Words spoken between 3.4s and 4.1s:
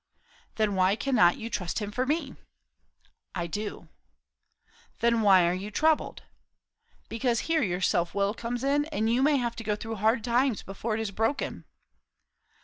do."